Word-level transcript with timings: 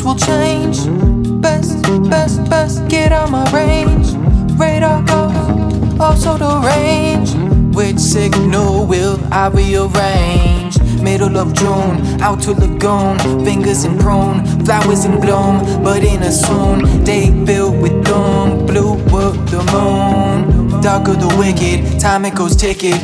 Seasons 0.00 0.04
will 0.04 0.16
change. 0.16 1.42
Best, 1.42 1.82
best, 2.08 2.48
best, 2.48 2.88
get 2.88 3.12
out 3.12 3.30
my 3.30 3.44
range. 3.52 4.12
Radar 4.58 5.02
goes, 5.02 6.00
also 6.00 6.38
the 6.38 6.60
range. 6.66 7.34
Which 7.74 7.98
signal 7.98 8.86
will 8.86 9.18
I 9.30 9.48
rearrange? 9.48 10.78
Middle 11.02 11.36
of 11.36 11.54
June, 11.54 12.20
out 12.20 12.40
to 12.42 12.52
Lagoon, 12.52 13.44
fingers 13.44 13.84
in 13.84 13.98
prune, 13.98 14.44
flowers 14.64 15.04
in 15.04 15.20
bloom, 15.20 15.82
but 15.82 16.02
in 16.02 16.22
a 16.22 16.32
soon 16.32 17.04
day 17.04 17.26
filled 17.44 17.80
with 17.82 18.04
doom. 18.04 18.66
Blue 18.66 18.92
of 18.92 19.50
the 19.50 19.62
moon, 19.72 20.80
dark 20.80 21.08
of 21.08 21.20
the 21.20 21.34
wicked, 21.38 22.00
time 22.00 22.24
it 22.24 22.34
goes 22.34 22.56
ticket. 22.56 22.98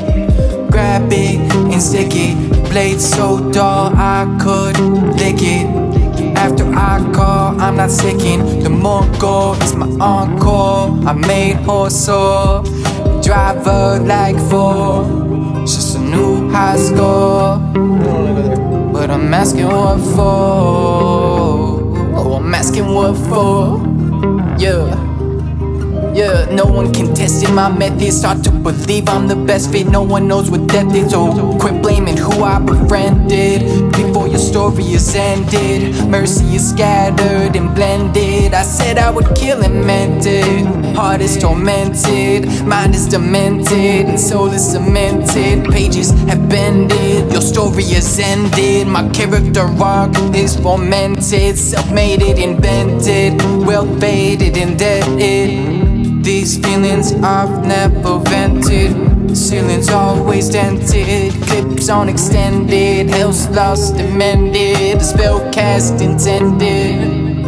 Grab 0.70 1.12
it 1.12 1.36
and 1.72 1.82
stick 1.82 2.12
it, 2.12 2.70
blade 2.70 3.00
so 3.00 3.50
dull 3.50 3.92
I 3.94 4.24
could 4.40 4.78
lick 5.18 5.40
it. 5.40 5.85
After 6.36 6.64
I 6.74 7.00
call, 7.14 7.60
I'm 7.60 7.76
not 7.76 7.90
sicking. 7.90 8.62
The 8.62 8.70
more 8.70 9.06
go 9.18 9.54
is 9.62 9.74
my 9.74 9.88
encore. 10.00 10.98
I 11.08 11.12
made 11.12 11.64
sore, 11.90 12.62
driver 13.22 13.98
like 14.04 14.36
four. 14.50 15.04
It's 15.62 15.74
just 15.74 15.96
a 15.96 16.00
new 16.00 16.48
high 16.50 16.76
score. 16.76 17.58
But 18.92 19.10
I'm 19.10 19.34
asking 19.34 19.66
what 19.66 19.98
for. 20.14 20.22
Oh, 22.18 22.34
I'm 22.38 22.54
asking 22.54 22.86
what 22.94 23.16
for. 23.28 23.80
Yeah. 24.58 25.04
Yeah, 26.14 26.46
no 26.50 26.64
one 26.64 26.94
can 26.94 27.14
test 27.14 27.42
it. 27.42 27.50
My 27.52 27.68
methods 27.68 28.18
start 28.18 28.42
to 28.44 28.50
believe 28.50 29.08
I'm 29.08 29.28
the 29.28 29.36
best 29.36 29.70
fit. 29.70 29.88
No 29.88 30.02
one 30.02 30.26
knows 30.28 30.50
what 30.50 30.66
death 30.66 30.94
is. 30.94 31.12
Oh, 31.12 31.58
quit 31.60 31.82
blaming 31.82 32.16
who 32.16 32.42
I 32.42 32.58
befriended 32.58 33.92
before 33.92 34.25
is 34.74 35.14
ended. 35.14 35.94
Mercy 36.08 36.56
is 36.56 36.70
scattered 36.70 37.54
and 37.56 37.74
blended. 37.74 38.54
I 38.54 38.62
said 38.62 38.98
I 38.98 39.10
would 39.10 39.34
kill 39.36 39.62
and 39.62 39.86
meant 39.86 40.24
it. 40.26 40.94
Heart 40.96 41.20
is 41.20 41.36
tormented, 41.38 42.48
mind 42.64 42.94
is 42.94 43.06
demented, 43.06 44.06
and 44.06 44.18
soul 44.18 44.48
is 44.48 44.72
cemented. 44.72 45.70
Pages 45.70 46.10
have 46.28 46.48
bended. 46.48 47.32
Your 47.32 47.42
story 47.42 47.84
is 47.84 48.18
ended. 48.18 48.88
My 48.88 49.08
character 49.10 49.66
arc 49.82 50.16
is 50.34 50.56
fomented, 50.56 51.56
self-made 51.58 52.22
it, 52.22 52.38
invented, 52.38 53.40
well 53.66 53.86
faded, 54.00 54.56
indebted. 54.56 56.24
These 56.24 56.58
feelings 56.58 57.12
I've 57.12 57.64
never 57.64 58.18
vented. 58.18 59.36
Ceilings 59.36 59.90
always 59.90 60.48
dented, 60.48 61.15
on 61.88 62.08
extended, 62.08 63.10
house 63.10 63.48
lost 63.50 63.94
and 63.94 64.18
mended, 64.18 64.96
a 64.96 65.04
spell 65.04 65.40
cast 65.52 66.00
intended. 66.00 67.44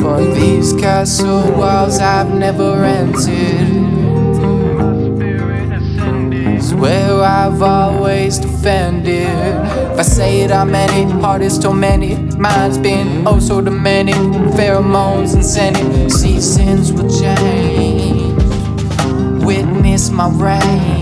For 0.00 0.20
these 0.22 0.72
castle 0.74 1.50
walls 1.52 1.98
I've 2.00 2.34
never 2.34 2.84
entered. 2.84 3.68
My 4.76 5.16
spirit 5.16 5.72
ascended. 5.72 6.56
It's 6.56 6.72
where 6.74 7.22
I've 7.22 7.62
always 7.62 8.38
defended. 8.38 9.28
If 9.28 9.98
I 9.98 10.02
say 10.02 10.40
it, 10.42 10.50
I 10.50 10.64
meant 10.64 10.92
it. 10.92 11.08
Heart 11.20 11.42
is 11.42 11.58
tormented, 11.58 12.38
mind's 12.38 12.78
been 12.78 13.26
oh 13.26 13.38
so 13.38 13.60
demanding. 13.60 14.32
Pheromones 14.52 15.34
and 15.34 15.44
scented, 15.44 16.12
seasons 16.12 16.92
will 16.92 17.08
change. 17.08 18.42
Witness 19.44 20.10
my 20.10 20.28
reign. 20.28 20.99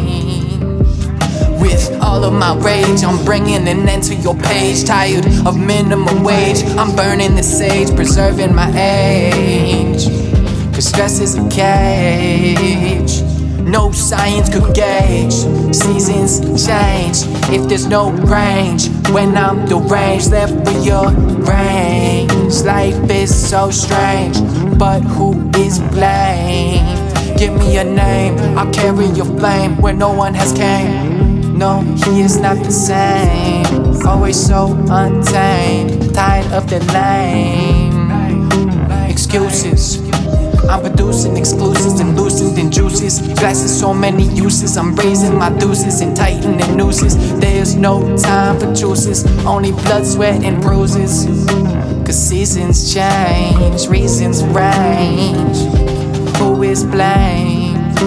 Of 2.29 2.35
my 2.35 2.55
rage, 2.59 3.05
I'm 3.05 3.25
bringing 3.25 3.67
an 3.67 3.89
end 3.89 4.03
to 4.03 4.15
your 4.15 4.35
page. 4.35 4.85
Tired 4.85 5.25
of 5.47 5.59
minimum 5.59 6.23
wage, 6.23 6.63
I'm 6.77 6.95
burning 6.95 7.35
the 7.35 7.43
sage, 7.43 7.89
preserving 7.97 8.55
my 8.55 8.71
age. 8.79 10.05
Cause 10.75 10.89
stress 10.89 11.21
is 11.21 11.37
a 11.37 11.49
cage. 11.49 13.23
No 13.63 13.93
science 13.93 14.51
could 14.51 14.75
gauge. 14.75 15.33
Seasons 15.75 16.41
change 16.67 17.25
if 17.49 17.67
there's 17.67 17.87
no 17.87 18.11
range. 18.11 18.91
When 19.09 19.35
I'm 19.35 19.65
the 19.65 19.79
deranged, 19.81 20.31
left 20.31 20.53
for 20.69 20.79
your 20.81 21.11
range. 21.49 22.61
Life 22.63 23.11
is 23.11 23.35
so 23.35 23.71
strange, 23.71 24.37
but 24.79 25.01
who 25.01 25.49
is 25.57 25.79
blamed? 25.79 27.39
Give 27.39 27.55
me 27.55 27.79
a 27.79 27.85
name, 27.85 28.37
I'll 28.59 28.71
carry 28.71 29.07
your 29.07 29.25
flame 29.39 29.79
where 29.79 29.95
no 29.95 30.13
one 30.13 30.35
has 30.35 30.53
came. 30.53 31.18
No, 31.59 31.81
he 32.05 32.21
is 32.21 32.39
not 32.39 32.57
the 32.59 32.71
same. 32.71 34.07
Always 34.07 34.39
so 34.39 34.79
untamed, 34.89 36.15
tired 36.15 36.53
of 36.53 36.71
the 36.71 36.79
lame 36.93 38.09
excuses. 39.11 39.99
I'm 40.71 40.81
producing 40.83 41.37
exclusives 41.37 41.99
and 41.99 42.15
loosening 42.15 42.71
juices. 42.71 43.21
Glasses, 43.41 43.77
so 43.77 43.93
many 43.93 44.23
uses. 44.29 44.77
I'm 44.77 44.95
raising 44.95 45.37
my 45.37 45.51
deuces 45.59 46.01
and 46.01 46.17
tightening 46.17 46.77
nooses. 46.77 47.17
There's 47.41 47.75
no 47.75 48.17
time 48.17 48.61
for 48.61 48.73
truces, 48.77 49.27
only 49.45 49.73
blood, 49.73 50.07
sweat, 50.07 50.45
and 50.45 50.63
bruises. 50.63 51.27
Cause 52.07 52.17
seasons 52.17 52.95
change, 52.95 53.89
reasons 53.89 54.45
range. 54.45 55.59
Who 56.37 56.63
is 56.63 56.85
blamed? 56.85 57.99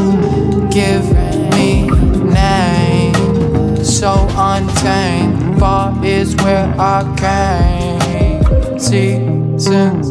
Give 0.72 1.31
so 4.02 4.28
untamed. 4.36 5.60
Far 5.60 5.94
is 6.04 6.36
where 6.38 6.74
I 6.80 7.04
came. 7.22 8.80
Seasons 8.80 10.10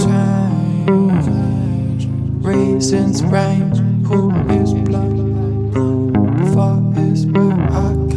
change. 0.00 2.06
Reasons 2.46 3.24
range. 3.24 3.78
Who 4.06 4.30
is 4.48 4.74
blind? 4.74 5.74
Far 6.54 6.80
is 7.10 7.26
where 7.26 7.58
I 7.68 8.07